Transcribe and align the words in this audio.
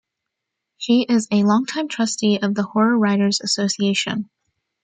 She 0.79 1.03
is 1.07 1.27
a 1.29 1.43
long 1.43 1.67
time 1.67 1.87
trustee 1.87 2.39
of 2.41 2.55
the 2.55 2.63
Horror 2.63 2.97
Writers 2.97 3.39
Association. 3.39 4.31